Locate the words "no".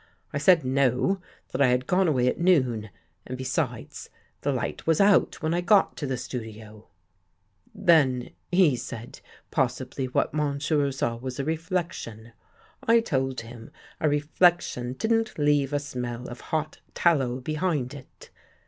0.65-1.21